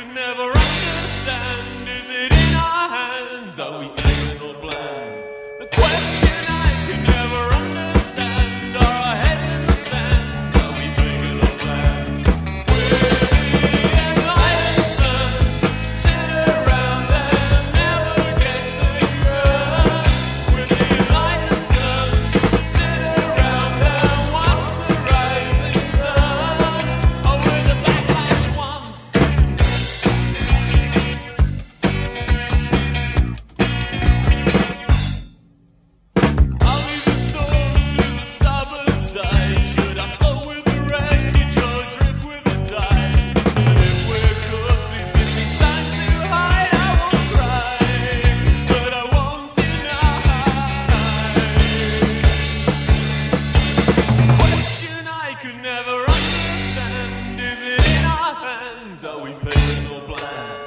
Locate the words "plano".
60.02-60.59